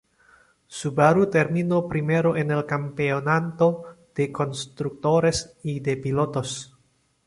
[0.67, 3.83] Subaru terminó primero en el campeonato
[4.15, 6.61] de constructores y de pilotos.